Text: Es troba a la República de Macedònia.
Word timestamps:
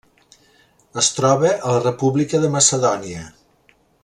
Es 1.01 1.09
troba 1.17 1.51
a 1.67 1.75
la 1.75 1.83
República 1.85 2.43
de 2.47 2.53
Macedònia. 2.59 3.29